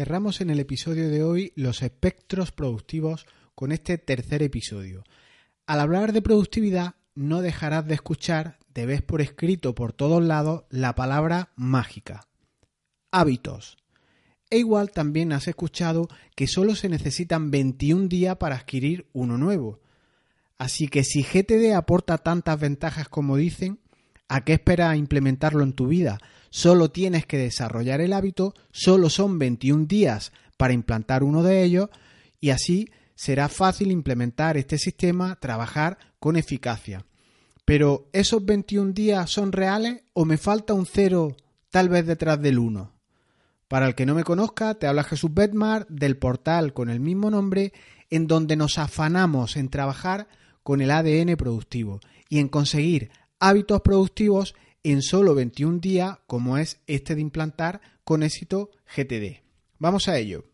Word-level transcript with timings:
Cerramos 0.00 0.40
en 0.40 0.48
el 0.48 0.60
episodio 0.60 1.10
de 1.10 1.22
hoy 1.22 1.52
los 1.56 1.82
espectros 1.82 2.52
productivos 2.52 3.26
con 3.54 3.70
este 3.70 3.98
tercer 3.98 4.42
episodio. 4.42 5.04
Al 5.66 5.78
hablar 5.78 6.14
de 6.14 6.22
productividad, 6.22 6.94
no 7.14 7.42
dejarás 7.42 7.86
de 7.86 7.96
escuchar, 7.96 8.58
de 8.72 8.86
vez 8.86 9.02
por 9.02 9.20
escrito 9.20 9.74
por 9.74 9.92
todos 9.92 10.24
lados, 10.24 10.64
la 10.70 10.94
palabra 10.94 11.52
mágica. 11.54 12.26
Hábitos. 13.10 13.76
E 14.48 14.56
igual 14.56 14.90
también 14.90 15.34
has 15.34 15.48
escuchado 15.48 16.08
que 16.34 16.46
solo 16.46 16.74
se 16.76 16.88
necesitan 16.88 17.50
21 17.50 18.08
días 18.08 18.36
para 18.36 18.56
adquirir 18.56 19.06
uno 19.12 19.36
nuevo. 19.36 19.80
Así 20.56 20.88
que 20.88 21.04
si 21.04 21.22
GTD 21.22 21.74
aporta 21.74 22.16
tantas 22.16 22.58
ventajas 22.58 23.10
como 23.10 23.36
dicen, 23.36 23.80
¿a 24.28 24.44
qué 24.46 24.54
esperas 24.54 24.96
implementarlo 24.96 25.62
en 25.62 25.74
tu 25.74 25.88
vida? 25.88 26.18
Solo 26.50 26.90
tienes 26.90 27.26
que 27.26 27.38
desarrollar 27.38 28.00
el 28.00 28.12
hábito, 28.12 28.54
solo 28.72 29.08
son 29.08 29.38
21 29.38 29.86
días 29.86 30.32
para 30.56 30.72
implantar 30.72 31.22
uno 31.22 31.42
de 31.42 31.62
ellos 31.62 31.88
y 32.40 32.50
así 32.50 32.90
será 33.14 33.48
fácil 33.48 33.92
implementar 33.92 34.56
este 34.56 34.76
sistema, 34.76 35.36
trabajar 35.36 35.98
con 36.18 36.36
eficacia. 36.36 37.06
Pero 37.64 38.08
¿esos 38.12 38.44
21 38.44 38.92
días 38.92 39.30
son 39.30 39.52
reales 39.52 40.02
o 40.12 40.24
me 40.24 40.38
falta 40.38 40.74
un 40.74 40.86
cero 40.86 41.36
tal 41.70 41.88
vez 41.88 42.04
detrás 42.04 42.40
del 42.42 42.58
1? 42.58 42.92
Para 43.68 43.86
el 43.86 43.94
que 43.94 44.04
no 44.04 44.16
me 44.16 44.24
conozca, 44.24 44.74
te 44.74 44.88
habla 44.88 45.04
Jesús 45.04 45.32
Bedmar 45.32 45.86
del 45.88 46.16
portal 46.16 46.72
con 46.72 46.90
el 46.90 46.98
mismo 46.98 47.30
nombre 47.30 47.72
en 48.10 48.26
donde 48.26 48.56
nos 48.56 48.78
afanamos 48.78 49.56
en 49.56 49.68
trabajar 49.68 50.26
con 50.64 50.80
el 50.80 50.90
ADN 50.90 51.36
productivo 51.36 52.00
y 52.28 52.40
en 52.40 52.48
conseguir 52.48 53.12
hábitos 53.38 53.82
productivos 53.82 54.56
en 54.82 55.02
solo 55.02 55.34
21 55.34 55.78
días 55.78 56.18
como 56.26 56.56
es 56.56 56.80
este 56.86 57.14
de 57.14 57.20
implantar 57.20 57.80
con 58.04 58.22
éxito 58.22 58.70
GTD. 58.96 59.42
Vamos 59.78 60.08
a 60.08 60.18
ello. 60.18 60.44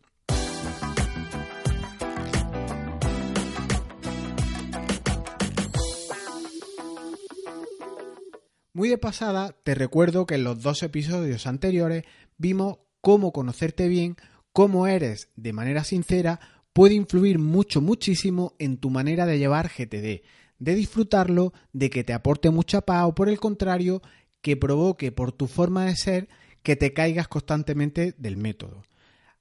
Muy 8.73 8.89
de 8.89 8.99
pasada, 8.99 9.55
te 9.63 9.73
recuerdo 9.73 10.27
que 10.27 10.35
en 10.35 10.43
los 10.43 10.61
dos 10.61 10.83
episodios 10.83 11.47
anteriores 11.47 12.03
vimos 12.37 12.77
cómo 13.01 13.31
conocerte 13.31 13.87
bien, 13.87 14.17
cómo 14.53 14.85
eres 14.85 15.31
de 15.35 15.51
manera 15.51 15.83
sincera, 15.83 16.39
puede 16.73 16.93
influir 16.93 17.39
mucho, 17.39 17.81
muchísimo 17.81 18.53
en 18.59 18.77
tu 18.77 18.91
manera 18.91 19.25
de 19.25 19.39
llevar 19.39 19.71
GTD, 19.75 20.21
de 20.59 20.75
disfrutarlo, 20.75 21.53
de 21.73 21.89
que 21.89 22.03
te 22.03 22.13
aporte 22.13 22.49
mucha 22.49 22.81
paz 22.81 23.05
o 23.05 23.15
por 23.15 23.29
el 23.29 23.39
contrario, 23.39 24.01
que 24.41 24.57
provoque 24.57 25.11
por 25.11 25.31
tu 25.31 25.47
forma 25.47 25.85
de 25.85 25.95
ser 25.95 26.29
que 26.63 26.75
te 26.75 26.93
caigas 26.93 27.27
constantemente 27.27 28.13
del 28.17 28.37
método. 28.37 28.83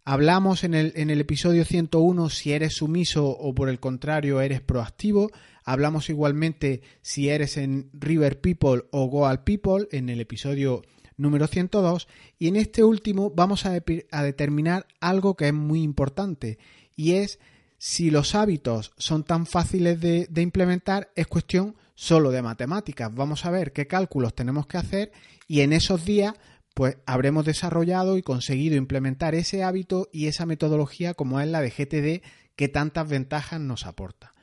Hablamos 0.04 0.62
en 0.62 0.74
el, 0.74 0.92
en 0.94 1.10
el, 1.10 1.20
episodio 1.20 1.64
101 1.64 2.30
si 2.30 2.52
eres 2.52 2.74
sumiso 2.74 3.26
o 3.28 3.54
por 3.54 3.68
el 3.68 3.80
contrario 3.80 4.40
eres 4.40 4.60
proactivo. 4.60 5.32
Hablamos 5.64 6.08
igualmente 6.08 6.82
si 7.02 7.28
eres 7.28 7.56
en 7.56 7.90
River 7.92 8.40
People 8.40 8.84
o 8.92 9.06
Goal 9.08 9.42
People 9.42 9.88
en 9.90 10.08
el 10.08 10.20
episodio 10.20 10.82
número 11.16 11.48
102. 11.48 12.06
Y 12.38 12.46
en 12.46 12.54
este 12.54 12.84
último 12.84 13.32
vamos 13.34 13.66
a, 13.66 13.76
a 14.12 14.22
determinar 14.22 14.86
algo 15.00 15.34
que 15.34 15.48
es 15.48 15.54
muy 15.54 15.82
importante 15.82 16.58
y 16.94 17.14
es 17.14 17.40
si 17.78 18.10
los 18.10 18.34
hábitos 18.34 18.92
son 18.96 19.24
tan 19.24 19.46
fáciles 19.46 20.00
de, 20.00 20.28
implementar, 20.36 21.10
es 21.14 21.26
cuestión 21.26 21.76
solo 21.94 22.30
de 22.30 22.42
matemáticas. 22.42 23.14
Vamos 23.14 23.44
a 23.44 23.50
ver 23.50 23.72
qué 23.72 23.86
cálculos 23.86 24.34
tenemos 24.34 24.66
que 24.66 24.78
hacer 24.78 25.12
y 25.46 25.60
en 25.60 25.72
esos 25.72 26.04
días 26.04 26.34
pues 26.74 26.98
habremos 27.06 27.46
desarrollado 27.46 28.18
y 28.18 28.22
conseguido 28.22 28.76
implementar 28.76 29.34
ese 29.34 29.62
hábito 29.62 30.08
y 30.12 30.26
esa 30.26 30.44
metodología 30.44 31.14
como 31.14 31.40
es 31.40 31.48
la 31.48 31.62
de 31.62 31.70
GTD 31.70 32.26
que 32.54 32.68
tantas 32.68 33.08
ventajas 33.08 33.60
nos 33.60 33.86
aporta. 33.86 34.34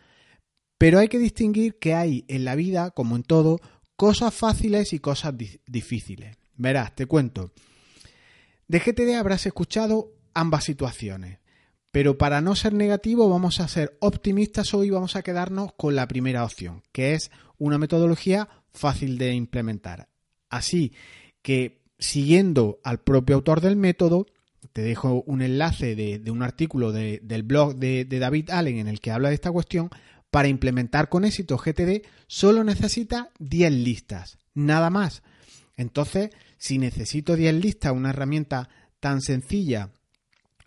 Pero 0.80 1.00
hay 1.00 1.08
que 1.08 1.20
distinguir 1.20 1.78
que 1.78 1.94
hay 1.94 2.26
en 2.28 2.44
la 2.44 2.56
vida, 2.56 2.92
como 2.92 3.16
en 3.16 3.24
todo, 3.24 3.60
cosas 3.96 4.34
fáciles 4.34 4.94
y 4.94 5.00
cosas 5.00 5.36
difíciles. 5.68 6.38
Verás, 6.56 6.96
te 6.96 7.06
cuento. 7.06 7.52
De 8.68 8.80
GTD 8.80 9.16
habrás 9.16 9.46
escuchado 9.46 10.14
ambas 10.34 10.64
situaciones, 10.64 11.40
pero 11.94 12.18
para 12.18 12.42
no 12.42 12.56
ser 12.56 12.74
negativo 12.74 13.30
vamos 13.30 13.60
a 13.60 13.68
ser 13.68 13.96
optimistas 14.00 14.74
hoy 14.74 14.88
y 14.88 14.90
vamos 14.90 15.16
a 15.16 15.22
quedarnos 15.22 15.74
con 15.78 15.96
la 15.96 16.08
primera 16.08 16.44
opción, 16.44 16.82
que 16.92 17.14
es 17.14 17.30
una 17.60 17.78
metodología 17.78 18.50
fácil 18.74 19.20
de 19.20 19.36
implementar. 19.36 20.10
Así 20.50 20.94
que 21.44 21.84
siguiendo 22.00 22.80
al 22.84 23.02
propio 23.02 23.36
autor 23.36 23.62
del 23.62 23.76
método, 23.76 24.26
te 24.74 24.82
dejo 24.82 25.22
un 25.28 25.44
enlace 25.44 25.96
de, 25.96 26.32
un 26.32 26.42
artículo 26.42 26.92
del 26.92 27.44
blog 27.44 27.76
de, 27.76 28.06
David 28.06 28.50
Allen 28.50 28.80
en 28.80 28.88
el 28.88 29.00
que 29.00 29.12
habla 29.12 29.30
de 29.30 29.36
esta 29.36 29.52
cuestión, 29.52 29.92
para 30.32 30.48
implementar 30.48 31.10
con 31.10 31.26
éxito 31.26 31.60
GTD 31.60 32.08
solo 32.26 32.64
necesita 32.64 33.30
10 33.38 33.72
listas, 33.72 34.40
nada 34.56 34.90
más. 34.90 35.22
Entonces, 35.78 36.32
si 36.58 36.80
necesito 36.80 37.36
10 37.36 37.54
listas, 37.54 37.94
una 37.94 38.10
herramienta 38.10 38.68
tan 39.00 39.22
sencilla, 39.22 39.92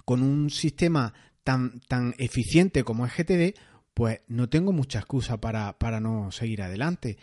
con 0.06 0.22
un 0.22 0.49
sistema 0.49 1.12
tan, 1.44 1.81
tan 1.81 2.15
eficiente 2.17 2.83
como 2.84 3.05
es 3.05 3.12
GTD, 3.15 3.55
pues 3.93 4.21
no 4.28 4.49
tengo 4.49 4.72
mucha 4.72 5.00
excusa 5.00 5.39
para, 5.39 5.78
para 5.78 6.00
no 6.00 6.33
seguir 6.33 6.62
adelante 6.62 7.19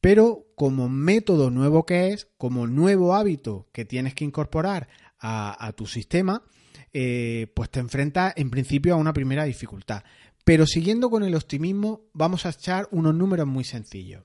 pero 0.00 0.46
como 0.54 0.88
método 0.88 1.50
nuevo 1.50 1.84
que 1.84 2.08
es, 2.08 2.28
como 2.38 2.66
nuevo 2.66 3.14
hábito 3.14 3.68
que 3.72 3.84
tienes 3.84 4.14
que 4.14 4.24
incorporar 4.24 4.88
a, 5.22 5.72
tu 5.76 5.86
sistema, 5.86 6.42
eh, 6.94 7.52
pues 7.54 7.68
te 7.68 7.78
enfrentas 7.78 8.32
en 8.36 8.48
principio 8.48 8.94
a 8.94 8.96
una 8.96 9.12
primera 9.12 9.44
dificultad. 9.44 10.02
Pero 10.44 10.66
siguiendo 10.66 11.10
con 11.10 11.22
el 11.22 11.34
optimismo, 11.34 12.06
vamos 12.14 12.46
a 12.46 12.50
echar 12.50 12.88
unos 12.90 13.14
números 13.14 13.46
muy 13.46 13.64
sencillos. 13.64 14.22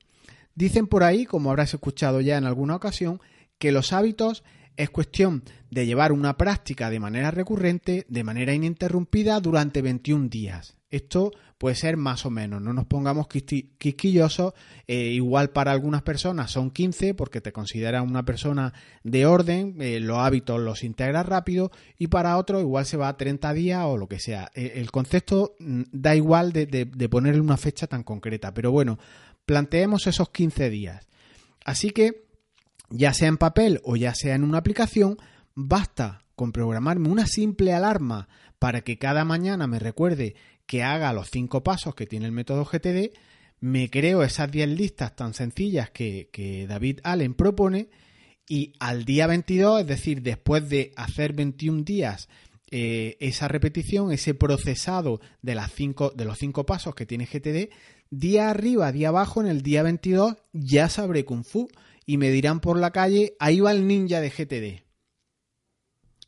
Dicen 0.55 0.88
por 0.88 1.03
ahí, 1.03 1.25
como 1.25 1.49
habrás 1.49 1.73
escuchado 1.73 2.21
ya 2.21 2.38
en 2.38 2.45
alguna 2.45 2.77
ocasión, 2.77 3.19
que 3.57 3.73
los 3.73 3.91
hábitos 3.91 4.45
es 4.78 4.90
cuestión 4.90 5.44
de 5.69 5.86
llevar 5.86 6.12
una 6.12 6.38
práctica 6.38 6.90
de 6.90 7.00
manera 7.00 7.31
recurrente, 7.31 8.06
de 8.08 8.24
manera 8.24 8.53
ininterrumpida, 8.53 9.40
durante 9.40 9.81
21 9.81 10.30
días. 10.30 10.78
Esto 10.90 11.31
puede 11.58 11.75
ser 11.75 11.97
más 11.97 12.25
o 12.25 12.30
menos, 12.30 12.62
no 12.62 12.72
nos 12.72 12.86
pongamos 12.86 13.28
quisquillosos, 13.28 14.53
eh, 14.88 15.09
igual 15.09 15.50
para 15.50 15.72
algunas 15.72 16.03
personas 16.03 16.52
son 16.52 16.72
15 16.72 17.13
porque 17.16 17.41
te 17.41 17.52
consideran 17.52 18.08
una 18.08 18.24
persona 18.24 18.74
de 19.03 19.25
orden, 19.25 19.75
eh, 19.81 20.00
los 20.00 20.19
hábitos 20.19 20.62
los 20.62 20.84
integras 20.84 21.25
rápido 21.25 21.72
y 21.97 22.07
para 22.07 22.38
otros 22.38 22.62
igual 22.62 22.86
se 22.86 22.97
va 22.97 23.09
a 23.09 23.18
30 23.18 23.53
días 23.53 23.84
o 23.86 23.97
lo 23.97 24.07
que 24.07 24.19
sea. 24.19 24.52
Eh, 24.53 24.74
el 24.75 24.92
concepto 24.92 25.56
mm, 25.59 25.84
da 25.92 26.16
igual 26.16 26.53
de, 26.53 26.66
de 26.66 27.09
ponerle 27.09 27.42
una 27.42 27.57
fecha 27.57 27.88
tan 27.88 28.03
concreta, 28.03 28.53
pero 28.53 28.72
bueno, 28.72 28.97
planteemos 29.46 30.07
esos 30.07 30.30
15 30.30 30.69
días. 30.69 31.07
Así 31.66 31.90
que 31.90 32.25
ya 32.90 33.13
sea 33.13 33.28
en 33.28 33.38
papel 33.38 33.81
o 33.84 33.96
ya 33.96 34.13
sea 34.13 34.35
en 34.35 34.44
una 34.44 34.59
aplicación, 34.59 35.18
basta 35.53 36.23
con 36.35 36.51
programarme 36.51 37.09
una 37.09 37.28
simple 37.28 37.73
alarma 37.73 38.28
para 38.59 38.81
que 38.81 38.97
cada 38.97 39.25
mañana 39.25 39.68
me 39.68 39.79
recuerde 39.79 40.35
que 40.66 40.84
haga 40.84 41.13
los 41.13 41.29
cinco 41.29 41.63
pasos 41.63 41.95
que 41.95 42.07
tiene 42.07 42.25
el 42.25 42.31
método 42.31 42.66
GTD, 42.66 43.12
me 43.59 43.90
creo 43.90 44.24
esas 44.24 44.51
10 44.51 44.69
listas 44.69 45.16
tan 45.16 45.34
sencillas 45.34 45.90
que, 45.90 46.66
David 46.68 47.00
Allen 47.03 47.34
propone 47.34 47.90
y 48.47 48.74
al 48.79 49.06
día 49.06 49.28
22, 49.28 49.81
es 49.81 49.88
decir, 49.88 50.22
después 50.22 50.69
de 50.69 50.91
hacer 50.95 51.34
21 51.34 51.84
días 51.84 52.29
eh, 52.72 53.18
esa 53.19 53.47
repetición, 53.47 54.12
ese 54.12 54.34
procesado 54.34 55.19
de, 55.41 55.56
las 55.56 55.72
cinco, 55.72 56.12
de 56.16 56.25
los 56.25 56.38
cinco 56.38 56.66
pasos 56.66 56.95
que 56.95 57.06
tiene 57.06 57.25
GTD, 57.25 57.72
día 58.09 58.50
arriba, 58.50 58.91
día 58.91 59.09
abajo, 59.09 59.41
en 59.41 59.47
el 59.47 59.62
día 59.62 59.84
22 59.84 60.35
ya 60.53 60.90
sabré 60.90 61.25
Kung 61.25 61.44
Fu 61.44 61.68
y 62.05 62.17
me 62.17 62.31
dirán 62.31 62.59
por 62.59 62.77
la 62.79 62.91
calle, 62.91 63.35
ahí 63.39 63.59
va 63.59 63.71
el 63.71 63.88
ninja 63.88 64.21
de 64.21 64.29
GTD. 64.29 64.85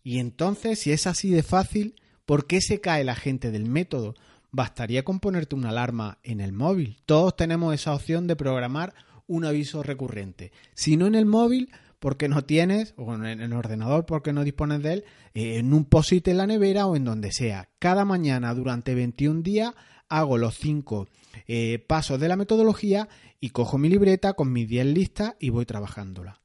Y 0.04 0.20
entonces, 0.20 0.80
si 0.80 0.92
es 0.92 1.06
así 1.06 1.30
de 1.30 1.44
fácil, 1.44 1.96
¿por 2.26 2.48
qué 2.48 2.62
se 2.62 2.80
cae 2.80 3.04
la 3.04 3.16
gente 3.16 3.52
del 3.52 3.66
método? 3.66 4.16
Bastaría 4.52 5.04
con 5.04 5.20
ponerte 5.20 5.56
una 5.56 5.70
alarma 5.70 6.20
en 6.24 6.40
el 6.40 6.54
móvil. 6.54 7.02
Todos 7.06 7.36
tenemos 7.36 7.74
esa 7.74 7.94
opción 7.94 8.26
de 8.26 8.36
programar 8.36 8.94
un 9.28 9.44
aviso 9.44 9.84
recurrente. 9.84 10.52
Si 10.74 10.96
no 10.96 11.08
en 11.08 11.16
el 11.16 11.26
móvil, 11.26 11.70
porque 12.00 12.28
no 12.28 12.44
tienes, 12.44 12.94
o 12.98 13.14
en 13.16 13.26
el 13.26 13.54
ordenador 13.54 14.06
porque 14.06 14.34
no 14.34 14.44
dispones 14.44 14.84
de 14.84 14.94
él, 14.94 15.04
eh, 15.34 15.58
en 15.58 15.74
un 15.74 15.86
posit 15.86 16.28
en 16.28 16.38
la 16.38 16.48
nevera 16.48 16.86
o 16.86 16.96
en 16.96 17.06
donde 17.06 17.32
sea. 17.32 17.70
Cada 17.80 18.06
mañana 18.06 18.54
durante 18.54 18.96
21 18.96 19.42
días 19.42 19.74
hago 20.10 20.38
los 20.38 20.56
5 20.58 21.08
eh, 21.48 21.84
pasos 21.86 22.20
de 22.20 22.28
la 22.28 22.36
metodología 22.36 23.10
y 23.40 23.50
cojo 23.50 23.78
mi 23.78 23.90
libreta 23.90 24.34
con 24.34 24.52
mis 24.52 24.68
10 24.68 24.86
listas 24.88 25.36
y 25.40 25.50
voy 25.50 25.66
trabajándola. 25.66 26.42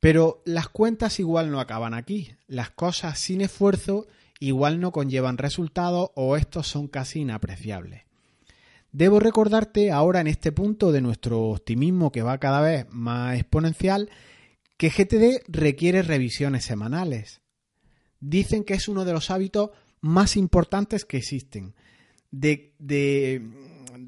Pero 0.00 0.42
las 0.44 0.68
cuentas 0.68 1.20
igual 1.20 1.50
no 1.50 1.60
acaban 1.60 1.94
aquí. 1.94 2.34
Las 2.48 2.70
cosas 2.70 3.18
sin 3.18 3.40
esfuerzo 3.40 4.06
igual 4.40 4.80
no 4.80 4.90
conllevan 4.90 5.38
resultados 5.38 6.10
o 6.16 6.36
estos 6.36 6.66
son 6.66 6.88
casi 6.88 7.20
inapreciables. 7.20 8.02
Debo 8.90 9.20
recordarte 9.20 9.92
ahora 9.92 10.20
en 10.20 10.26
este 10.26 10.50
punto 10.52 10.92
de 10.92 11.00
nuestro 11.00 11.44
optimismo 11.44 12.10
que 12.10 12.22
va 12.22 12.38
cada 12.38 12.60
vez 12.60 12.86
más 12.90 13.36
exponencial 13.36 14.10
que 14.82 14.90
GTD 14.90 15.44
requiere 15.46 16.02
revisiones 16.02 16.64
semanales. 16.64 17.40
dicen 18.18 18.64
que 18.64 18.74
es 18.74 18.88
uno 18.88 19.04
de 19.04 19.12
los 19.12 19.30
hábitos 19.30 19.70
más 20.00 20.36
importantes 20.36 21.04
que 21.04 21.18
existen. 21.18 21.76
De, 22.32 22.74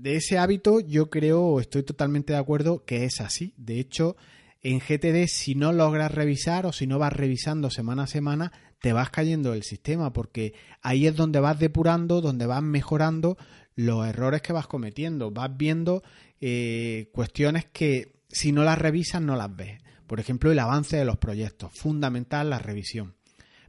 ese 0.03 0.37
hábito 0.37 0.81
yo 0.81 1.11
creo, 1.11 1.61
estoy 1.61 1.85
totalmente 1.85 2.33
de 2.33 2.41
acuerdo 2.41 2.85
que 2.85 3.05
es 3.05 3.21
así. 3.21 3.55
De 3.57 3.79
hecho, 3.79 4.17
en 4.63 4.81
GTD 4.81 5.29
si 5.29 5.55
no 5.55 5.73
logras 5.73 6.11
revisar 6.11 6.67
o 6.67 6.73
si 6.73 6.89
no 6.89 6.99
vas 6.99 7.13
revisando 7.13 7.71
semana 7.71 8.03
a 8.03 8.09
semana, 8.09 8.51
te 8.81 8.93
vas 8.93 9.11
cayendo 9.11 9.55
el 9.55 9.63
sistema 9.63 10.13
porque 10.13 10.55
ahí 10.83 11.07
es 11.07 11.15
donde 11.15 11.39
vas 11.39 11.61
depurando, 11.61 12.21
donde 12.21 12.47
vas 12.47 12.65
mejorando 12.65 13.39
los 13.77 14.05
errores 14.09 14.43
que 14.43 14.53
vas 14.53 14.67
cometiendo, 14.67 15.31
vas 15.31 15.57
viendo 15.57 16.03
eh, 16.41 17.11
cuestiones 17.13 17.65
que 17.67 18.25
si 18.29 18.51
no 18.51 18.65
las 18.65 18.79
revisas 18.81 19.23
no 19.23 19.37
las 19.37 19.55
ves. 19.55 19.84
Por 20.07 20.21
ejemplo, 20.21 20.53
el 20.53 20.59
avance 20.59 20.97
de 20.97 21.05
los 21.05 21.19
proyectos, 21.19 21.73
fundamental 21.73 22.51
la 22.51 22.59
revisión. 22.59 23.15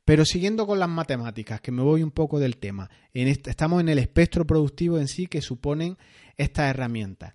Pero 0.06 0.24
siguiendo 0.24 0.68
con 0.68 0.80
las 0.80 0.90
matemáticas, 0.90 1.62
que 1.62 1.72
me 1.72 1.82
voy 1.82 2.04
un 2.04 2.12
poco 2.12 2.40
del 2.40 2.58
tema, 2.58 2.90
estamos 3.14 3.82
en 3.82 3.90
el 3.90 3.98
espectro 3.98 4.46
productivo 4.46 5.00
en 5.00 5.08
sí 5.08 5.26
que 5.26 5.42
suponen 5.42 5.98
estas 6.38 6.70
herramientas. 6.70 7.34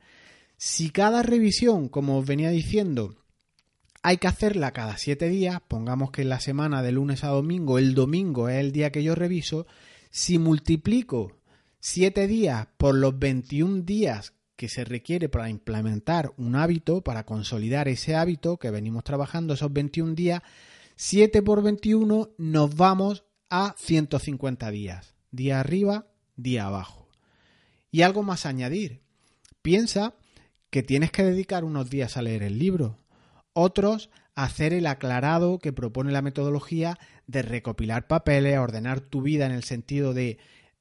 Si 0.56 0.90
cada 0.90 1.22
revisión, 1.22 1.88
como 1.88 2.18
os 2.18 2.26
venía 2.26 2.50
diciendo, 2.50 3.16
hay 4.02 4.18
que 4.18 4.28
hacerla 4.28 4.72
cada 4.72 4.98
siete 4.98 5.28
días, 5.28 5.60
pongamos 5.66 6.12
que 6.12 6.22
en 6.22 6.28
la 6.28 6.38
semana 6.38 6.82
de 6.82 6.92
lunes 6.92 7.24
a 7.24 7.28
domingo, 7.28 7.78
el 7.78 7.94
domingo 7.94 8.48
es 8.48 8.58
el 8.58 8.70
día 8.70 8.92
que 8.92 9.02
yo 9.02 9.14
reviso, 9.14 9.66
si 10.10 10.38
multiplico 10.38 11.38
siete 11.80 12.26
días 12.26 12.68
por 12.76 12.94
los 12.94 13.18
21 13.18 13.82
días 13.82 14.34
que 14.60 14.68
se 14.68 14.84
requiere 14.84 15.30
para 15.30 15.48
implementar 15.48 16.34
un 16.36 16.54
hábito, 16.54 17.00
para 17.00 17.24
consolidar 17.24 17.88
ese 17.88 18.14
hábito 18.14 18.58
que 18.58 18.70
venimos 18.70 19.04
trabajando 19.04 19.54
esos 19.54 19.72
21 19.72 20.14
días, 20.14 20.42
7 20.96 21.40
por 21.40 21.62
21 21.62 22.28
nos 22.36 22.76
vamos 22.76 23.24
a 23.48 23.74
150 23.78 24.70
días. 24.70 25.14
Día 25.30 25.60
arriba, 25.60 26.08
día 26.36 26.66
abajo. 26.66 27.08
Y 27.90 28.02
algo 28.02 28.22
más 28.22 28.44
a 28.44 28.50
añadir. 28.50 29.00
Piensa 29.62 30.12
que 30.68 30.82
tienes 30.82 31.10
que 31.10 31.24
dedicar 31.24 31.64
unos 31.64 31.88
días 31.88 32.18
a 32.18 32.22
leer 32.22 32.42
el 32.42 32.58
libro, 32.58 32.98
otros 33.54 34.10
hacer 34.34 34.74
el 34.74 34.86
aclarado 34.86 35.58
que 35.58 35.72
propone 35.72 36.12
la 36.12 36.20
metodología 36.20 36.98
de 37.26 37.40
recopilar 37.40 38.06
papeles, 38.06 38.58
ordenar 38.58 39.00
tu 39.00 39.22
vida 39.22 39.46
en 39.46 39.52
el 39.52 39.64
sentido 39.64 40.12
de 40.12 40.36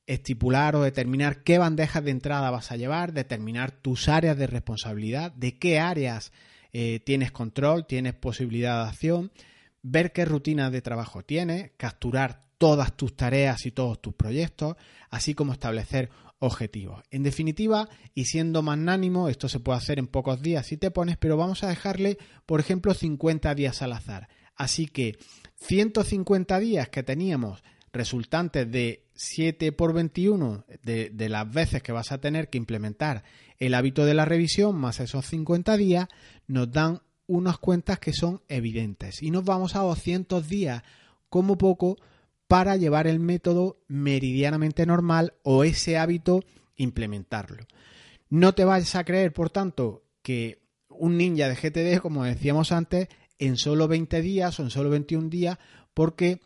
estipular 0.10 0.76
o 0.76 0.82
determinar 0.82 1.44
qué 1.44 1.60
bandejas 1.60 2.04
de 2.04 2.10
entrada 2.10 2.50
vas 2.50 2.72
a 2.72 2.78
llevar, 2.78 3.14
determinar 3.14 3.72
tus 3.72 4.10
áreas 4.10 4.36
de 4.38 4.48
responsabilidad, 4.48 5.32
de 5.34 5.60
qué 5.60 5.80
áreas 5.80 6.32
eh, 6.74 7.00
tienes 7.06 7.32
control, 7.32 7.86
tienes 7.86 8.16
posibilidad 8.16 8.84
de 8.84 8.90
acción, 8.90 9.32
ver 9.84 10.12
qué 10.12 10.26
rutina 10.26 10.72
de 10.72 10.82
trabajo 10.82 11.22
tienes, 11.22 11.74
capturar 11.78 12.44
todas 12.58 12.98
tus 12.98 13.16
tareas 13.16 13.68
y 13.68 13.72
todos 13.72 14.02
tus 14.02 14.16
proyectos, 14.16 14.78
así 15.12 15.36
como 15.36 15.54
establecer 15.54 16.10
objetivos. 16.40 17.04
En 17.12 17.22
definitiva, 17.22 17.88
y 18.16 18.26
siendo 18.26 18.64
magnánimo, 18.64 19.30
esto 19.30 19.48
se 19.48 19.60
puede 19.60 19.78
hacer 19.78 20.00
en 20.00 20.08
pocos 20.08 20.42
días 20.42 20.66
si 20.66 20.78
te 20.78 20.90
pones, 20.90 21.18
pero 21.18 21.38
vamos 21.38 21.64
a 21.64 21.70
dejarle, 21.70 22.18
por 22.48 22.60
ejemplo, 22.60 22.96
50 22.96 23.54
días 23.54 23.84
al 23.84 23.94
azar. 23.94 24.28
Así 24.56 24.88
que 24.88 25.20
150 25.58 26.60
días 26.60 26.90
que 26.90 27.04
teníamos 27.04 27.64
resultantes 27.92 28.70
de 28.72 29.06
7 29.16 29.72
por 29.72 29.94
21 29.94 30.66
de, 30.84 31.30
las 31.30 31.52
veces 31.52 31.84
que 31.84 31.92
vas 31.92 32.12
a 32.12 32.20
tener 32.20 32.50
que 32.50 32.58
implementar 32.58 33.24
el 33.58 33.74
hábito 33.74 34.06
de 34.06 34.14
la 34.14 34.26
revisión 34.26 34.76
más 34.76 35.00
esos 35.00 35.26
50 35.26 35.76
días, 35.78 36.08
nos 36.48 36.72
dan 36.72 37.02
unas 37.28 37.58
cuentas 37.58 38.00
que 38.00 38.14
son 38.14 38.42
evidentes. 38.48 39.22
Y 39.22 39.32
nos 39.32 39.44
vamos 39.44 39.76
a 39.76 39.80
200 39.80 40.48
días 40.48 40.84
como 41.30 41.58
poco 41.58 41.98
para 42.48 42.78
llevar 42.78 43.06
el 43.06 43.20
método 43.20 43.78
meridianamente 43.88 44.86
normal 44.86 45.34
o 45.44 45.64
ese 45.64 45.98
hábito 45.98 46.44
implementarlo. 46.78 47.66
No 48.30 48.54
te 48.54 48.64
vayas 48.64 48.96
a 48.96 49.04
creer, 49.04 49.34
por 49.34 49.50
tanto, 49.50 50.04
que 50.24 50.60
un 50.90 51.18
ninja 51.18 51.48
de 51.48 51.56
GTD, 51.56 52.02
como 52.02 52.24
decíamos 52.24 52.72
antes, 52.72 53.08
en 53.38 53.58
solo 53.58 53.88
20 53.88 54.22
días 54.22 54.60
o 54.60 54.64
en 54.64 54.70
solo 54.70 54.90
21 54.90 55.30
días, 55.30 55.58
porque 55.94 56.40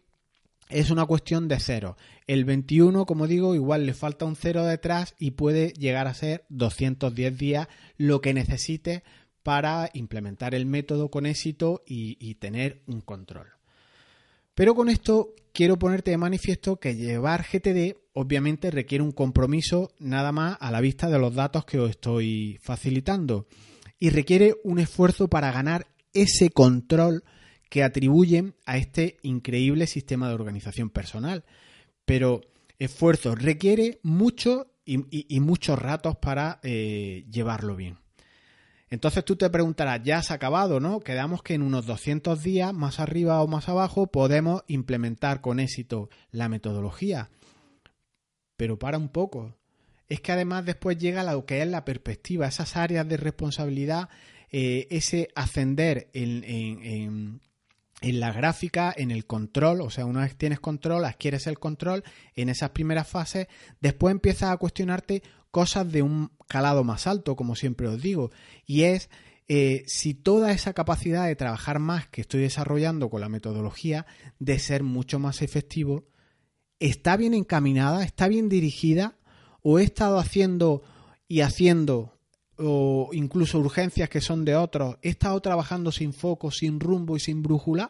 es 0.73 0.89
una 0.89 1.05
cuestión 1.05 1.47
de 1.47 1.59
cero. 1.59 1.97
El 2.27 2.45
21, 2.45 3.05
como 3.05 3.27
digo, 3.27 3.55
igual 3.55 3.85
le 3.85 3.93
falta 3.93 4.25
un 4.25 4.35
cero 4.35 4.65
detrás 4.65 5.15
y 5.19 5.31
puede 5.31 5.73
llegar 5.73 6.07
a 6.07 6.13
ser 6.13 6.45
210 6.49 7.37
días 7.37 7.67
lo 7.97 8.21
que 8.21 8.33
necesite 8.33 9.03
para 9.43 9.89
implementar 9.93 10.55
el 10.55 10.65
método 10.65 11.09
con 11.09 11.25
éxito 11.25 11.83
y, 11.85 12.17
y 12.19 12.35
tener 12.35 12.81
un 12.87 13.01
control. 13.01 13.47
Pero 14.55 14.75
con 14.75 14.89
esto 14.89 15.33
quiero 15.53 15.77
ponerte 15.77 16.11
de 16.11 16.17
manifiesto 16.17 16.77
que 16.77 16.95
llevar 16.95 17.43
GTD 17.43 17.95
obviamente 18.13 18.71
requiere 18.71 19.03
un 19.03 19.11
compromiso 19.11 19.91
nada 19.99 20.31
más 20.31 20.57
a 20.59 20.71
la 20.71 20.81
vista 20.81 21.09
de 21.09 21.19
los 21.19 21.33
datos 21.33 21.65
que 21.65 21.79
os 21.79 21.89
estoy 21.89 22.59
facilitando 22.61 23.47
y 23.99 24.09
requiere 24.09 24.55
un 24.63 24.79
esfuerzo 24.79 25.27
para 25.27 25.51
ganar 25.51 25.87
ese 26.13 26.49
control 26.49 27.23
que 27.73 27.83
atribuyen 27.83 28.53
a 28.67 28.77
este 28.77 29.17
increíble 29.23 29.87
sistema 29.87 30.27
de 30.27 30.35
organización 30.35 30.91
personal. 30.91 31.43
Pero 32.05 32.41
esfuerzo 32.77 33.33
requiere 33.33 33.99
mucho 34.03 34.67
y, 34.85 35.39
muchos 35.39 35.79
ratos 35.79 36.15
para 36.17 36.59
eh, 36.61 37.25
llevarlo 37.31 37.75
bien. 37.75 37.97
Entonces 38.91 39.25
tú 39.25 39.37
te 39.37 39.49
preguntarás, 39.49 40.03
ya 40.03 40.19
has 40.19 40.29
acabado, 40.29 40.79
¿no? 40.79 40.99
Quedamos 40.99 41.41
que 41.41 41.55
en 41.55 41.63
unos 41.63 41.87
200 41.87 42.43
días, 42.43 42.75
más 42.75 42.99
arriba 42.99 43.41
o 43.41 43.47
más 43.47 43.67
abajo, 43.67 44.05
podemos 44.05 44.63
implementar 44.67 45.41
con 45.41 45.59
éxito 45.59 46.11
la 46.29 46.49
metodología. 46.49 47.31
Pero 48.55 48.77
para 48.77 48.99
un 48.99 49.09
poco. 49.09 49.57
Es 50.07 50.21
que 50.21 50.31
además 50.31 50.63
después 50.63 50.99
llega 50.99 51.23
lo 51.23 51.47
que 51.47 51.63
es 51.63 51.67
la 51.67 51.85
perspectiva, 51.85 52.45
esas 52.45 52.77
áreas 52.77 53.09
de 53.09 53.17
responsabilidad, 53.17 54.09
eh, 54.51 54.85
ese 54.91 55.29
ascender 55.33 56.11
en, 56.13 57.41
la 58.11 58.33
gráfica, 58.33 58.93
en 58.95 59.11
el 59.11 59.25
control, 59.25 59.81
o 59.81 59.89
sea, 59.89 60.05
una 60.05 60.21
vez 60.21 60.35
tienes 60.35 60.59
control, 60.59 61.05
adquieres 61.05 61.47
el 61.47 61.57
control 61.57 62.03
en 62.35 62.49
esas 62.49 62.71
primeras 62.71 63.07
fases, 63.07 63.47
después 63.79 64.11
empiezas 64.11 64.51
a 64.51 64.57
cuestionarte 64.57 65.23
cosas 65.51 65.89
de 65.91 66.01
un 66.01 66.31
calado 66.47 66.83
más 66.83 67.07
alto, 67.07 67.35
como 67.35 67.55
siempre 67.55 67.87
os 67.87 68.01
digo, 68.01 68.31
y 68.65 68.83
es 68.83 69.09
eh, 69.47 69.83
si 69.87 70.13
toda 70.13 70.51
esa 70.51 70.73
capacidad 70.73 71.27
de 71.27 71.35
trabajar 71.35 71.79
más 71.79 72.07
que 72.07 72.21
estoy 72.21 72.41
desarrollando 72.41 73.09
con 73.09 73.21
la 73.21 73.29
metodología, 73.29 74.05
de 74.39 74.59
ser 74.59 74.83
mucho 74.83 75.19
más 75.19 75.41
efectivo, 75.41 76.05
está 76.79 77.17
bien 77.17 77.33
encaminada, 77.33 78.03
está 78.03 78.27
bien 78.27 78.49
dirigida, 78.49 79.15
o 79.61 79.79
he 79.79 79.83
estado 79.83 80.17
haciendo 80.17 80.83
y 81.27 81.41
haciendo, 81.41 82.17
o 82.57 83.09
incluso 83.13 83.59
urgencias 83.59 84.09
que 84.09 84.21
son 84.21 84.45
de 84.45 84.55
otros, 84.55 84.97
he 85.01 85.09
estado 85.09 85.39
trabajando 85.41 85.91
sin 85.91 86.13
foco, 86.13 86.51
sin 86.51 86.79
rumbo 86.79 87.15
y 87.15 87.19
sin 87.19 87.41
brújula, 87.41 87.89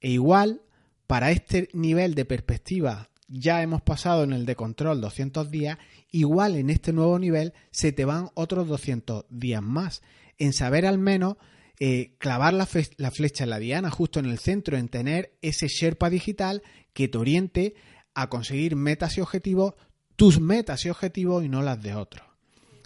e 0.00 0.10
igual, 0.10 0.62
para 1.06 1.30
este 1.30 1.68
nivel 1.72 2.14
de 2.14 2.24
perspectiva 2.24 3.08
ya 3.28 3.62
hemos 3.62 3.82
pasado 3.82 4.22
en 4.24 4.32
el 4.32 4.46
de 4.46 4.56
control 4.56 5.00
200 5.00 5.50
días, 5.50 5.78
igual 6.10 6.56
en 6.56 6.70
este 6.70 6.92
nuevo 6.92 7.18
nivel 7.18 7.52
se 7.70 7.92
te 7.92 8.04
van 8.04 8.30
otros 8.34 8.68
200 8.68 9.26
días 9.30 9.62
más. 9.62 10.02
En 10.38 10.52
saber 10.52 10.86
al 10.86 10.98
menos 10.98 11.36
eh, 11.80 12.14
clavar 12.18 12.54
la, 12.54 12.68
la, 12.98 13.10
flecha 13.10 13.44
en 13.44 13.50
la 13.50 13.58
diana 13.58 13.90
justo 13.90 14.20
en 14.20 14.26
el 14.26 14.38
centro, 14.38 14.76
en 14.76 14.88
tener 14.88 15.36
ese 15.42 15.68
Sherpa 15.68 16.10
digital 16.10 16.62
que 16.92 17.08
te 17.08 17.18
oriente 17.18 17.74
a 18.14 18.28
conseguir 18.28 18.76
metas 18.76 19.18
y 19.18 19.20
objetivos, 19.20 19.74
tus 20.16 20.40
metas 20.40 20.84
y 20.84 20.90
objetivos 20.90 21.44
y 21.44 21.48
no 21.48 21.62
las 21.62 21.82
de 21.82 21.94
otros. 21.94 22.33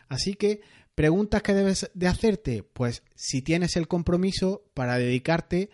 Así 0.08 0.34
que, 0.34 0.60
preguntas 0.94 1.42
que 1.42 1.54
debes 1.54 1.90
de 1.94 2.08
hacerte, 2.08 2.62
pues 2.62 3.02
si 3.14 3.42
tienes 3.42 3.76
el 3.76 3.88
compromiso 3.88 4.64
para 4.74 4.98
dedicarte 4.98 5.70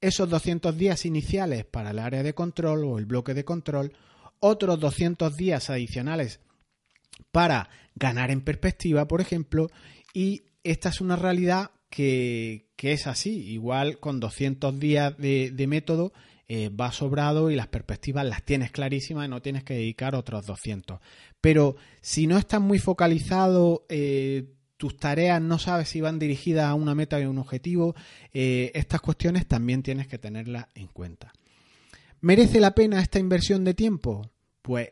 esos 0.00 0.28
200 0.28 0.76
días 0.76 1.04
iniciales 1.06 1.64
para 1.64 1.90
el 1.90 1.98
área 1.98 2.22
de 2.22 2.34
control 2.34 2.84
o 2.84 2.98
el 2.98 3.06
bloque 3.06 3.34
de 3.34 3.44
control, 3.44 3.92
otros 4.40 4.80
200 4.80 5.36
días 5.36 5.70
adicionales 5.70 6.40
para 7.30 7.70
ganar 7.94 8.30
en 8.30 8.40
perspectiva, 8.40 9.06
por 9.06 9.20
ejemplo, 9.20 9.68
y 10.12 10.42
esta 10.64 10.88
es 10.88 11.00
una 11.00 11.16
realidad 11.16 11.70
que, 11.88 12.66
es 12.78 13.06
así, 13.06 13.50
igual 13.50 13.98
con 14.00 14.18
200 14.18 14.78
días 14.78 15.16
de, 15.18 15.66
método 15.68 16.12
eh, 16.48 16.68
va 16.68 16.92
sobrado 16.92 17.50
y 17.50 17.56
las 17.56 17.68
perspectivas 17.68 18.26
las 18.26 18.44
tienes 18.44 18.70
clarísimas 18.70 19.26
y 19.26 19.30
no 19.30 19.42
tienes 19.42 19.64
que 19.64 19.74
dedicar 19.74 20.14
otros 20.14 20.46
200. 20.46 21.00
Pero 21.40 21.76
si 22.00 22.26
no 22.26 22.36
estás 22.38 22.60
muy 22.60 22.78
focalizado, 22.78 23.86
eh, 23.88 24.52
tus 24.76 24.96
tareas 24.96 25.40
no 25.40 25.58
sabes 25.58 25.88
si 25.88 26.00
van 26.00 26.18
dirigidas 26.18 26.66
a 26.66 26.74
una 26.74 26.94
meta 26.94 27.20
y 27.20 27.22
a 27.22 27.30
un 27.30 27.38
objetivo, 27.38 27.94
eh, 28.32 28.72
estas 28.74 29.00
cuestiones 29.00 29.46
también 29.46 29.82
tienes 29.82 30.08
que 30.08 30.18
tenerlas 30.18 30.66
en 30.74 30.88
cuenta. 30.88 31.32
¿Merece 32.20 32.60
la 32.60 32.74
pena 32.74 33.00
esta 33.00 33.18
inversión 33.18 33.64
de 33.64 33.74
tiempo? 33.74 34.30
Pues 34.60 34.90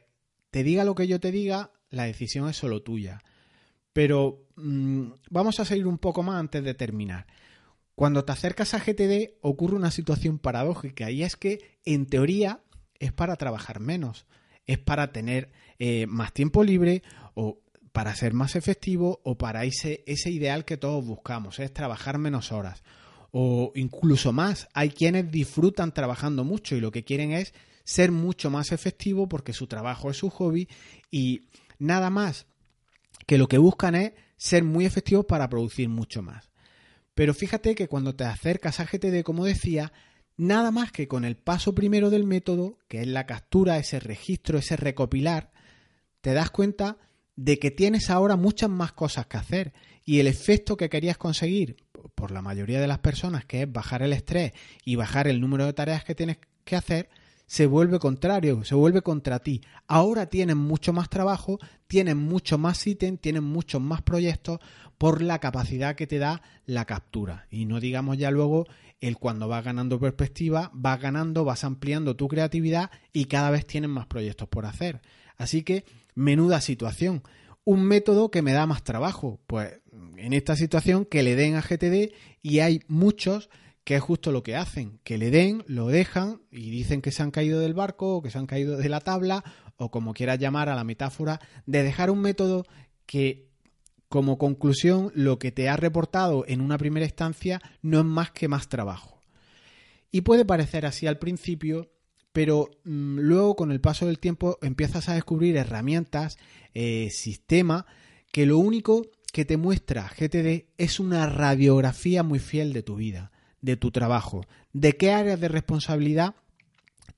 te 0.51 0.63
diga 0.63 0.85
lo 0.85 0.95
que 0.95 1.09
yo 1.09 1.21
te 1.21 1.33
diga, 1.33 1.73
la 1.91 2.05
decisión 2.05 2.49
es 2.49 2.57
solo 2.57 2.83
tuya. 2.83 3.21
Pero 3.93 4.47
mm, 4.57 5.07
vamos 5.31 5.59
a 5.61 5.65
seguir 5.65 5.87
un 5.87 5.99
poco 5.99 6.23
más 6.23 6.39
antes 6.39 6.63
de 6.63 6.75
terminar. 6.75 7.27
Cuando 8.01 8.25
te 8.25 8.33
acercas 8.33 8.73
a 8.73 8.79
GTD 8.79 9.35
ocurre 9.43 9.77
una 9.77 9.91
situación 9.91 10.39
paradójica 10.39 11.11
y 11.11 11.23
es 11.23 11.37
que, 11.37 11.77
en 11.85 12.07
teoría, 12.07 12.63
es 12.99 13.13
para 13.13 13.37
trabajar 13.37 13.79
menos, 13.79 14.25
es 14.65 14.79
para 14.79 15.13
tener 15.13 15.51
eh, 15.79 16.07
más 16.07 16.33
tiempo 16.33 16.65
libre 16.65 17.03
o 17.35 17.61
para 17.93 18.15
ser 18.15 18.33
más 18.33 18.57
efectivo 18.57 19.21
o 19.23 19.37
para 19.37 19.67
ese, 19.67 20.03
ese 20.07 20.31
ideal 20.31 20.65
que 20.65 20.79
todos 20.79 21.05
buscamos, 21.05 21.59
es 21.59 21.75
trabajar 21.75 22.17
menos 22.17 22.53
horas 22.53 22.83
o 23.33 23.71
incluso 23.75 24.33
más. 24.33 24.69
Hay 24.73 24.89
quienes 24.89 25.31
disfrutan 25.31 25.93
trabajando 25.93 26.43
mucho 26.43 26.77
y 26.77 26.81
lo 26.81 26.93
que 26.93 27.05
quieren 27.05 27.33
es 27.33 27.53
ser 27.85 28.13
mucho 28.13 28.49
más 28.49 28.73
efectivo 28.73 29.29
porque 29.29 29.53
su 29.53 29.67
trabajo 29.67 30.11
es 30.11 30.17
su 30.17 30.31
hobby 30.31 30.69
y 31.11 31.43
nada 31.79 32.09
más 32.09 32.47
que 33.27 33.37
lo 33.37 33.47
que 33.47 33.59
buscan 33.59 33.95
es 33.95 34.13
ser 34.39 34.65
muy 34.65 34.87
efectivos 34.87 35.27
para 35.27 35.51
producir 35.51 35.91
mucho 35.91 36.23
más. 36.23 36.50
Pero 37.21 37.35
fíjate 37.35 37.75
que 37.75 37.87
cuando 37.87 38.15
te 38.15 38.25
acercas 38.25 38.81
a 38.81 38.87
GTD, 38.87 39.25
como 39.25 39.45
decía, 39.45 39.93
nada 40.39 40.71
más 40.71 40.91
que 40.91 41.07
con 41.07 41.27
el 41.27 41.37
paso 41.37 41.75
primero 41.75 42.09
del 42.09 42.25
método, 42.25 42.79
que 42.89 43.03
es 43.03 43.07
la 43.07 43.27
captura, 43.27 43.77
ese 43.77 44.01
registro, 44.01 44.57
ese 44.57 44.75
recopilar, 44.75 45.53
te 46.23 46.33
das 46.33 46.49
cuenta 46.49 46.97
de 47.37 47.59
que 47.59 47.71
tienes 47.71 48.09
ahora 48.09 48.37
muchas 48.37 48.71
más 48.71 48.93
cosas 48.93 49.27
que 49.27 49.37
hacer 49.37 49.75
y 50.03 50.21
el 50.21 50.29
efecto 50.29 50.79
que 50.79 50.89
querías 50.89 51.19
conseguir 51.19 51.77
por 52.15 52.31
la 52.31 52.41
mayoría 52.41 52.81
de 52.81 52.89
las 52.89 53.01
personas, 53.01 53.45
que 53.45 53.65
es 53.65 53.71
bajar 53.71 54.01
el 54.01 54.15
estrés 54.15 54.53
y 54.87 54.97
bajar 54.97 55.29
el 55.29 55.43
número 55.43 55.67
de 55.67 55.75
tareas 55.75 56.05
que 56.05 56.15
tienes 56.15 56.39
que 56.65 56.77
hacer, 56.77 57.11
se 57.51 57.67
vuelve 57.67 57.99
contrario, 57.99 58.65
se 58.65 58.77
vuelve 58.77 59.03
contra 59.03 59.41
ti. 59.41 59.61
Ahora 59.89 60.27
tienen 60.27 60.57
mucho 60.57 60.95
más 60.95 61.11
trabajo, 61.11 61.59
tienen 61.87 62.17
mucho 62.17 62.57
más 62.57 62.87
ítems, 62.87 63.21
tienen 63.21 63.45
muchos 63.45 63.83
más 63.83 64.01
proyectos 64.01 64.61
por 65.01 65.23
la 65.23 65.39
capacidad 65.39 65.97
que 65.97 66.07
te 66.07 66.19
da 66.19 66.43
la 66.67 66.85
captura. 66.85 67.47
Y 67.51 67.65
no 67.65 67.81
digamos 67.81 68.19
ya 68.19 68.31
luego 68.31 68.67
el 69.01 69.17
cuando 69.17 69.49
vas 69.49 69.65
ganando 69.65 69.99
perspectiva, 69.99 70.71
vas 70.75 71.01
ganando, 71.01 71.43
vas 71.43 71.65
ampliando 71.65 72.17
tu 72.17 72.29
creatividad 72.29 72.91
y 73.11 73.25
cada 73.25 73.51
vez 73.51 73.67
tienes 73.67 73.89
más 73.89 74.05
proyectos 74.05 74.47
por 74.49 74.67
hacer. 74.67 75.01
Así 75.39 75.63
que, 75.63 75.87
menuda 76.15 76.61
situación. 76.61 77.23
Un 77.65 77.83
método 77.83 78.31
que 78.31 78.43
me 78.43 78.53
da 78.53 78.67
más 78.67 78.85
trabajo. 78.85 79.41
Pues 79.47 79.81
en 80.19 80.35
esta 80.35 80.55
situación 80.55 81.07
que 81.07 81.23
le 81.23 81.35
den 81.35 81.57
a 81.57 81.63
GTD 81.63 82.13
y 82.43 82.59
hay 82.59 82.83
muchos 82.87 83.49
que 83.85 83.97
es 83.97 84.03
justo 84.03 84.33
lo 84.33 84.43
que 84.43 84.55
hacen, 84.55 85.01
que 85.03 85.17
le 85.17 85.31
den, 85.31 85.65
lo 85.67 85.87
dejan 85.87 86.43
y 86.51 86.69
dicen 86.69 87.01
que 87.01 87.11
se 87.11 87.23
han 87.23 87.31
caído 87.31 87.61
del 87.61 87.73
barco 87.73 88.17
o 88.17 88.23
que 88.23 88.29
se 88.29 88.37
han 88.37 88.47
caído 88.47 88.77
de 88.77 88.91
la 88.91 89.01
tabla 89.01 89.45
o 89.77 89.91
como 89.91 90.13
quieras 90.13 90.39
llamar 90.39 90.69
a 90.69 90.77
la 90.77 90.85
metáfora 90.85 91.41
de 91.65 91.83
dejar 91.83 92.11
un 92.11 92.21
método 92.21 92.67
que 93.07 93.50
como 94.11 94.39
conclusión 94.39 95.13
lo 95.15 95.39
que 95.39 95.53
te 95.53 95.69
ha 95.69 95.77
reportado 95.77 96.45
en 96.49 96.61
una 96.61 96.77
primera 96.77 97.07
instancia 97.07 97.63
no 97.81 98.01
es 98.01 98.05
más 98.05 98.33
que 98.33 98.49
más 98.49 98.69
trabajo. 98.69 99.23
Y 100.11 100.23
puede 100.23 100.45
parecer 100.45 100.85
así 100.85 101.07
al 101.07 101.19
principio, 101.19 101.93
pero 102.33 102.71
mm, 102.83 103.21
luego 103.21 103.55
con 103.55 103.71
el 103.71 103.81
paso 103.81 104.07
del 104.07 104.19
tiempo 104.19 104.59
empiezas 104.63 105.09
a 105.09 105.15
descubrir 105.15 105.57
herramientas, 105.57 106.39
eh, 106.75 107.09
sistemas, 107.13 107.85
que 108.33 108.47
lo 108.47 108.59
único 108.59 109.07
que 109.33 109.45
te 109.45 109.57
muestra 109.57 110.09
GTD 110.09 110.67
es 110.77 110.99
una 110.99 111.27
radiografía 111.27 112.25
muy 112.25 112.41
fiel 112.41 112.73
de 112.73 112.83
tu 112.83 112.97
vida, 112.97 113.31
de 113.61 113.77
tu 113.77 113.93
trabajo, 113.93 114.45
de 114.73 114.97
qué 114.97 115.13
áreas 115.13 115.39
de 115.39 115.47
responsabilidad 115.47 116.35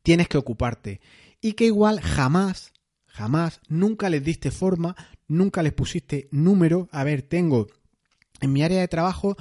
tienes 0.02 0.28
que 0.28 0.36
ocuparte 0.36 1.00
y 1.40 1.54
que 1.54 1.64
igual 1.64 2.02
jamás, 2.02 2.74
jamás, 3.06 3.62
nunca 3.66 4.10
les 4.10 4.22
diste 4.22 4.50
forma, 4.50 4.94
nunca 5.32 5.62
les 5.62 5.72
pusiste 5.72 6.28
número. 6.30 6.88
A 6.92 7.04
ver, 7.04 7.22
tengo 7.22 7.66
en 8.40 8.52
mi 8.52 8.62
área 8.62 8.80
de 8.80 8.88
trabajo 8.88 9.36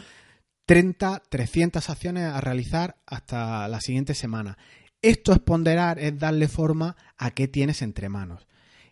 30, 0.65 1.23
300 1.29 1.89
acciones 1.89 2.23
a 2.23 2.41
realizar 2.41 2.97
hasta 3.05 3.67
la 3.67 3.81
siguiente 3.81 4.13
semana. 4.13 4.57
Esto 5.01 5.33
es 5.33 5.39
ponderar, 5.39 5.99
es 5.99 6.17
darle 6.17 6.47
forma 6.47 6.95
a 7.17 7.31
qué 7.31 7.47
tienes 7.47 7.81
entre 7.81 8.09
manos. 8.09 8.47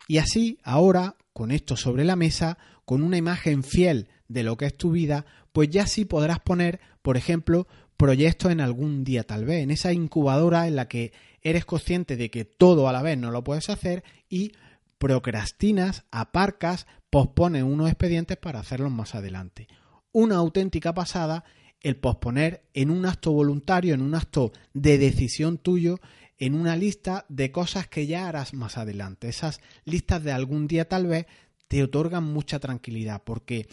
Y 0.08 0.18
así, 0.18 0.58
ahora, 0.64 1.16
con 1.32 1.52
esto 1.52 1.76
sobre 1.76 2.04
la 2.04 2.16
mesa, 2.16 2.58
con 2.84 3.02
una 3.02 3.16
imagen 3.16 3.62
fiel 3.62 4.08
de 4.28 4.42
lo 4.42 4.56
que 4.56 4.66
es 4.66 4.76
tu 4.76 4.90
vida, 4.90 5.24
pues 5.52 5.70
ya 5.70 5.86
sí 5.86 6.04
podrás 6.04 6.40
poner, 6.40 6.80
por 7.02 7.16
ejemplo, 7.16 7.68
proyectos 7.96 8.50
en 8.50 8.60
algún 8.60 9.04
día 9.04 9.24
tal 9.24 9.44
vez, 9.44 9.62
en 9.62 9.70
esa 9.70 9.92
incubadora 9.92 10.66
en 10.66 10.74
la 10.74 10.88
que 10.88 11.12
eres 11.42 11.64
consciente 11.64 12.16
de 12.16 12.30
que 12.30 12.44
todo 12.44 12.88
a 12.88 12.92
la 12.92 13.02
vez 13.02 13.18
no 13.18 13.30
lo 13.30 13.44
puedes 13.44 13.70
hacer 13.70 14.02
y 14.28 14.52
procrastinas, 15.00 16.04
aparcas, 16.10 16.86
pospones 17.08 17.62
unos 17.62 17.88
expedientes 17.88 18.36
para 18.36 18.60
hacerlos 18.60 18.92
más 18.92 19.14
adelante. 19.14 19.66
Una 20.12 20.36
auténtica 20.36 20.92
pasada 20.92 21.42
el 21.80 21.96
posponer 21.96 22.66
en 22.74 22.90
un 22.90 23.06
acto 23.06 23.32
voluntario, 23.32 23.94
en 23.94 24.02
un 24.02 24.14
acto 24.14 24.52
de 24.74 24.98
decisión 24.98 25.56
tuyo, 25.56 25.98
en 26.36 26.54
una 26.54 26.76
lista 26.76 27.24
de 27.30 27.50
cosas 27.50 27.88
que 27.88 28.06
ya 28.06 28.28
harás 28.28 28.52
más 28.52 28.76
adelante. 28.76 29.30
Esas 29.30 29.60
listas 29.86 30.22
de 30.22 30.32
algún 30.32 30.66
día 30.66 30.86
tal 30.86 31.06
vez 31.06 31.24
te 31.66 31.82
otorgan 31.82 32.24
mucha 32.24 32.58
tranquilidad 32.58 33.22
porque 33.24 33.68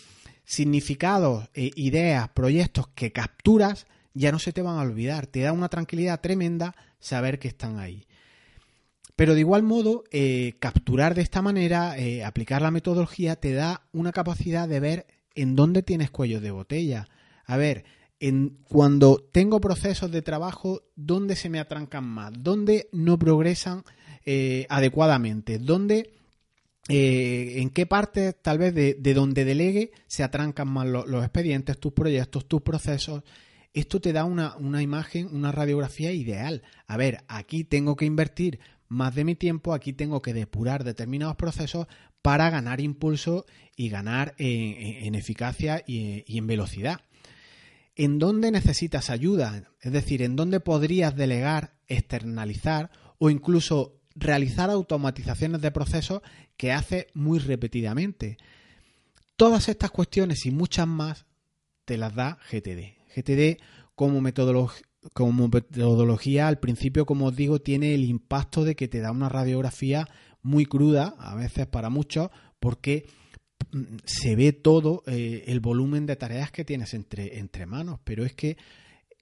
significados, 0.45 1.49
e 1.53 1.71
ideas, 1.75 2.29
proyectos 2.29 2.87
que 2.95 3.11
capturas 3.11 3.85
ya 4.13 4.31
no 4.31 4.39
se 4.39 4.53
te 4.53 4.61
van 4.61 4.77
a 4.77 4.83
olvidar. 4.83 5.27
Te 5.27 5.41
da 5.41 5.51
una 5.51 5.67
tranquilidad 5.67 6.21
tremenda 6.21 6.73
saber 6.99 7.37
que 7.37 7.49
están 7.49 7.79
ahí. 7.79 8.06
Pero 9.17 9.33
de 9.33 9.39
igual 9.39 9.63
modo, 9.63 10.03
eh, 10.11 10.53
capturar 10.59 11.15
de 11.15 11.23
esta 11.23 11.41
manera, 11.41 11.97
eh, 11.97 12.23
aplicar 12.23 12.61
la 12.61 12.69
metodología, 12.69 13.35
te 13.35 13.51
da 13.51 13.81
una 13.91 14.11
capacidad 14.11 14.69
de 14.69 14.79
ver 14.79 15.07
en 15.33 15.55
dónde 15.55 15.81
tienes 15.81 16.11
cuellos 16.11 16.39
de 16.43 16.51
botella. 16.51 17.09
A 17.43 17.57
ver, 17.57 17.83
en, 18.19 18.59
cuando 18.69 19.27
tengo 19.31 19.59
procesos 19.59 20.11
de 20.11 20.21
trabajo, 20.21 20.83
¿dónde 20.95 21.35
se 21.35 21.49
me 21.49 21.59
atrancan 21.59 22.03
más? 22.03 22.31
¿Dónde 22.37 22.89
no 22.91 23.17
progresan 23.17 23.83
eh, 24.23 24.67
adecuadamente? 24.69 25.57
¿Dónde 25.57 26.11
en 26.89 27.69
qué 27.71 27.85
parte 27.85 28.31
tal 28.31 28.59
vez 28.59 28.73
de, 28.73 29.13
donde 29.13 29.43
delegue 29.43 29.91
se 30.05 30.23
atrancan 30.23 30.69
más 30.69 30.87
los 30.87 31.21
expedientes, 31.21 31.77
tus 31.79 31.91
proyectos, 31.91 32.47
tus 32.47 32.61
procesos. 32.61 33.23
Esto 33.73 33.99
te 33.99 34.13
da 34.13 34.23
una, 34.23 34.81
imagen, 34.81 35.27
una 35.35 35.51
radiografía 35.51 36.13
ideal. 36.13 36.63
A 36.87 36.95
ver, 36.95 37.25
aquí 37.27 37.65
tengo 37.65 37.97
que 37.97 38.05
invertir 38.05 38.59
más 38.87 39.15
de 39.15 39.23
mi 39.23 39.35
tiempo, 39.35 39.73
aquí 39.73 39.93
tengo 39.93 40.21
que 40.21 40.33
depurar 40.33 40.83
determinados 40.83 41.35
procesos 41.35 41.87
para 42.21 42.49
ganar 42.49 42.81
impulso 42.81 43.45
y 43.75 43.89
ganar 43.89 44.35
en, 44.37 45.15
eficacia 45.15 45.83
y, 45.85 46.23
en 46.37 46.47
velocidad. 46.47 47.01
¿En 47.95 48.19
dónde 48.19 48.51
necesitas 48.51 49.09
ayuda? 49.09 49.71
Es 49.81 49.91
decir, 49.91 50.21
¿en 50.21 50.35
dónde 50.35 50.59
podrías 50.59 51.15
delegar, 51.15 51.73
externalizar 51.87 52.91
o 53.17 53.29
incluso 53.29 53.97
realizar 54.17 54.69
automatizaciones 54.69 55.61
de 55.61 55.71
procesos 55.71 56.21
que 56.57 56.71
hace 56.71 57.07
muy 57.13 57.39
repetidamente. 57.39 58.37
Todas 59.35 59.69
estas 59.69 59.91
cuestiones 59.91 60.45
y 60.45 60.51
muchas 60.51 60.87
más 60.87 61.25
te 61.85 61.97
las 61.97 62.15
da 62.15 62.39
GTD. 62.51 62.97
GTD 63.15 63.61
como, 63.95 64.21
como 65.13 65.47
metodología 65.47 66.47
al 66.47 66.59
principio, 66.59 67.05
como 67.05 67.27
os 67.27 67.35
digo, 67.35 67.59
tiene 67.59 67.93
el 67.93 68.03
impacto 68.03 68.63
de 68.63 68.75
que 68.75 68.87
te 68.87 68.99
da 68.99 69.11
una 69.11 69.29
radiografía 69.29 70.07
muy 70.41 70.65
cruda, 70.65 71.15
a 71.19 71.35
veces 71.35 71.67
para 71.67 71.89
muchos, 71.89 72.29
porque 72.59 73.05
mm, 73.71 73.97
se 74.05 74.35
ve 74.35 74.53
todo 74.53 75.03
eh, 75.07 75.43
el 75.47 75.59
volumen 75.59 76.05
de 76.05 76.15
tareas 76.15 76.51
que 76.51 76.65
tienes 76.65 76.93
entre, 76.93 77.39
entre 77.39 77.65
manos, 77.65 77.99
pero 78.03 78.25
es 78.25 78.33
que 78.33 78.57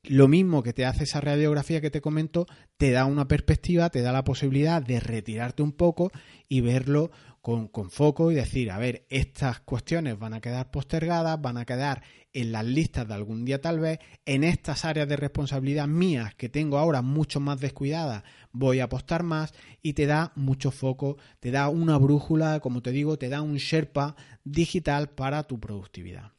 lo 0.09 0.27
mismo 0.27 0.63
que 0.63 0.73
te 0.73 0.85
hace 0.85 1.03
esa 1.03 1.21
radiografía 1.21 1.81
que 1.81 1.91
te 1.91 2.01
comento, 2.01 2.45
te 2.77 2.91
da 2.91 3.05
una 3.05 3.27
perspectiva, 3.27 3.89
te 3.89 4.01
da 4.01 4.11
la 4.11 4.23
posibilidad 4.23 4.81
de 4.81 4.99
retirarte 4.99 5.63
un 5.63 5.71
poco 5.71 6.11
y 6.47 6.61
verlo 6.61 7.11
con, 7.41 7.91
foco 7.91 8.31
y 8.31 8.35
decir, 8.35 8.71
a 8.71 8.79
ver, 8.79 9.05
estas 9.09 9.59
cuestiones 9.59 10.17
van 10.17 10.33
a 10.33 10.41
quedar 10.41 10.71
postergadas, 10.71 11.39
van 11.39 11.57
a 11.57 11.65
quedar 11.65 12.01
en 12.33 12.51
las 12.51 12.65
listas 12.65 13.07
de 13.07 13.13
algún 13.13 13.45
día 13.45 13.61
tal 13.61 13.79
vez, 13.79 13.99
en 14.25 14.43
estas 14.43 14.83
áreas 14.83 15.07
de 15.07 15.15
responsabilidad 15.15 15.87
mías 15.87 16.33
que 16.33 16.49
tengo 16.49 16.79
ahora 16.79 17.03
mucho 17.03 17.39
más 17.39 17.59
descuidadas, 17.59 18.23
voy 18.51 18.79
a 18.79 18.85
apostar 18.85 19.21
más 19.21 19.53
y 19.83 19.93
te 19.93 20.07
da 20.07 20.31
mucho 20.35 20.71
foco, 20.71 21.17
te 21.39 21.51
da 21.51 21.69
una 21.69 21.99
brújula, 21.99 22.61
como 22.61 22.81
te 22.81 22.91
digo, 22.91 23.17
te 23.19 23.29
da 23.29 23.43
un 23.43 23.57
Sherpa 23.57 24.15
digital 24.43 25.09
para 25.09 25.43
tu 25.43 25.59
productividad. 25.59 26.31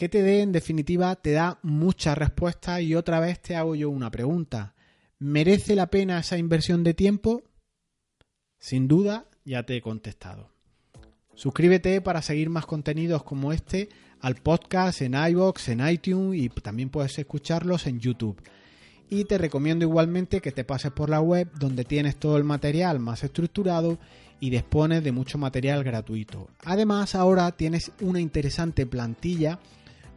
GTD 0.00 0.40
en 0.40 0.52
definitiva 0.52 1.14
te 1.16 1.32
da 1.32 1.58
muchas 1.62 2.16
respuestas 2.16 2.80
y 2.80 2.94
otra 2.94 3.20
vez 3.20 3.38
te 3.38 3.54
hago 3.54 3.74
yo 3.74 3.90
una 3.90 4.10
pregunta. 4.10 4.74
¿Merece 5.18 5.76
la 5.76 5.90
pena 5.90 6.18
esa 6.18 6.38
inversión 6.38 6.82
de 6.82 6.94
tiempo? 6.94 7.42
Sin 8.58 8.88
duda, 8.88 9.26
ya 9.44 9.66
te 9.66 9.76
he 9.76 9.82
contestado. 9.82 10.54
Suscríbete 11.34 12.00
para 12.00 12.22
seguir 12.22 12.48
más 12.48 12.64
contenidos 12.64 13.24
como 13.24 13.52
este 13.52 13.90
al 14.20 14.36
podcast 14.36 15.02
en 15.02 15.12
iBox, 15.12 15.68
en 15.68 15.86
iTunes 15.86 16.40
y 16.40 16.48
también 16.48 16.88
puedes 16.88 17.18
escucharlos 17.18 17.86
en 17.86 18.00
YouTube. 18.00 18.40
Y 19.10 19.24
te 19.24 19.36
recomiendo 19.36 19.84
igualmente 19.84 20.40
que 20.40 20.52
te 20.52 20.64
pases 20.64 20.92
por 20.92 21.10
la 21.10 21.20
web 21.20 21.50
donde 21.58 21.84
tienes 21.84 22.16
todo 22.16 22.38
el 22.38 22.44
material 22.44 23.00
más 23.00 23.22
estructurado 23.22 23.98
y 24.40 24.48
dispones 24.48 25.04
de 25.04 25.12
mucho 25.12 25.36
material 25.36 25.84
gratuito. 25.84 26.48
Además, 26.64 27.14
ahora 27.14 27.52
tienes 27.52 27.92
una 28.00 28.20
interesante 28.20 28.86
plantilla 28.86 29.58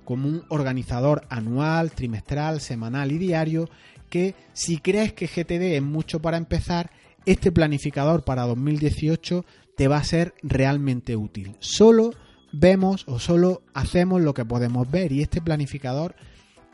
como 0.04 0.28
un 0.28 0.44
organizador 0.50 1.26
anual, 1.30 1.92
trimestral, 1.92 2.62
semanal 2.62 3.12
y 3.12 3.18
diario 3.18 3.70
que 4.10 4.36
si 4.54 4.78
crees 4.78 5.14
que 5.14 5.28
GTD 5.28 5.76
es 5.76 5.82
mucho 5.82 6.22
para 6.22 6.38
empezar, 6.38 6.92
este 7.26 7.52
planificador 7.52 8.24
para 8.24 8.44
2018 8.44 9.46
te 9.76 9.88
va 9.88 9.98
a 9.98 10.04
ser 10.04 10.36
realmente 10.44 11.16
útil. 11.16 11.56
Solo 11.60 12.12
vemos 12.52 13.06
o 13.08 13.20
solo 13.20 13.64
hacemos 13.74 14.22
lo 14.22 14.34
que 14.34 14.46
podemos 14.46 14.90
ver 14.90 15.12
y 15.12 15.22
este 15.22 15.42
planificador 15.42 16.16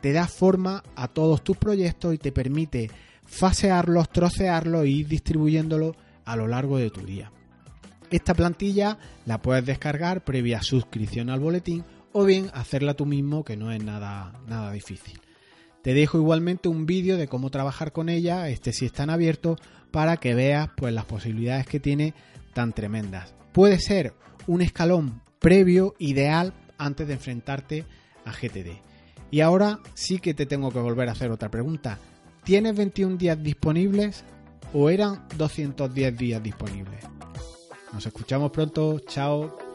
te 0.00 0.12
da 0.12 0.26
forma 0.26 0.82
a 0.96 1.08
todos 1.08 1.42
tus 1.42 1.56
proyectos 1.56 2.14
y 2.14 2.18
te 2.18 2.32
permite 2.32 2.90
fasearlos, 3.24 4.10
trocearlos 4.10 4.84
e 4.84 4.88
ir 4.88 5.08
distribuyéndolos 5.08 5.96
a 6.24 6.36
lo 6.36 6.46
largo 6.46 6.78
de 6.78 6.90
tu 6.90 7.00
día. 7.02 7.32
Esta 8.10 8.34
plantilla 8.34 8.98
la 9.24 9.40
puedes 9.40 9.64
descargar 9.64 10.24
previa 10.24 10.62
suscripción 10.62 11.30
al 11.30 11.40
boletín 11.40 11.84
o 12.12 12.24
bien 12.24 12.50
hacerla 12.54 12.94
tú 12.94 13.06
mismo 13.06 13.44
que 13.44 13.56
no 13.56 13.72
es 13.72 13.82
nada, 13.82 14.32
nada 14.46 14.72
difícil. 14.72 15.20
Te 15.82 15.94
dejo 15.94 16.18
igualmente 16.18 16.68
un 16.68 16.84
vídeo 16.86 17.16
de 17.16 17.28
cómo 17.28 17.50
trabajar 17.50 17.92
con 17.92 18.08
ella, 18.08 18.48
este 18.48 18.72
si 18.72 18.86
están 18.86 19.08
abiertos, 19.10 19.58
para 19.90 20.18
que 20.18 20.34
veas 20.34 20.70
pues 20.76 20.92
las 20.92 21.06
posibilidades 21.06 21.66
que 21.66 21.80
tiene 21.80 22.14
tan 22.52 22.72
tremendas. 22.72 23.34
Puede 23.52 23.78
ser 23.78 24.14
un 24.46 24.60
escalón 24.60 25.22
previo 25.38 25.94
ideal 25.98 26.52
antes 26.78 27.06
de 27.08 27.14
enfrentarte 27.14 27.84
a 28.24 28.32
GTD. 28.32 28.78
Y 29.30 29.40
ahora 29.40 29.80
sí 29.94 30.18
que 30.18 30.34
te 30.34 30.46
tengo 30.46 30.70
que 30.70 30.80
volver 30.80 31.08
a 31.08 31.12
hacer 31.12 31.30
otra 31.30 31.50
pregunta. 31.50 31.98
¿Tienes 32.44 32.76
21 32.76 33.16
días 33.16 33.42
disponibles 33.42 34.24
o 34.72 34.90
eran 34.90 35.26
210 35.36 36.16
días 36.16 36.42
disponibles? 36.42 37.04
Nos 37.92 38.06
escuchamos 38.06 38.50
pronto, 38.50 39.00
chao. 39.00 39.69